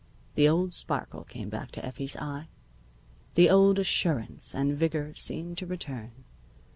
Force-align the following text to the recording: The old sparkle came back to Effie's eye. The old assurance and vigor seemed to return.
The 0.33 0.49
old 0.49 0.73
sparkle 0.73 1.23
came 1.25 1.49
back 1.49 1.69
to 1.73 1.85
Effie's 1.85 2.15
eye. 2.17 2.47
The 3.35 3.51
old 3.51 3.77
assurance 3.77 4.55
and 4.55 4.75
vigor 4.75 5.13
seemed 5.13 5.59
to 5.59 5.67
return. 5.67 6.23